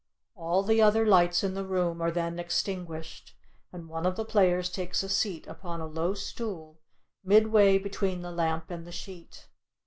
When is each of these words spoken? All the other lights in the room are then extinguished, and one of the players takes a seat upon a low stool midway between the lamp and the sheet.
All 0.33 0.63
the 0.63 0.81
other 0.81 1.05
lights 1.05 1.43
in 1.43 1.53
the 1.53 1.63
room 1.63 2.01
are 2.01 2.09
then 2.09 2.39
extinguished, 2.39 3.35
and 3.71 3.87
one 3.87 4.07
of 4.07 4.15
the 4.15 4.25
players 4.25 4.71
takes 4.71 5.03
a 5.03 5.09
seat 5.09 5.45
upon 5.45 5.79
a 5.79 5.85
low 5.85 6.15
stool 6.15 6.79
midway 7.23 7.77
between 7.77 8.23
the 8.23 8.31
lamp 8.31 8.71
and 8.71 8.87
the 8.87 8.91
sheet. 8.91 9.47